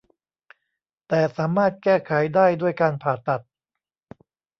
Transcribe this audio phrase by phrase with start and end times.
[1.07, 3.41] แต่สามารถแก้ไขได้ด้วยการผ่าตัด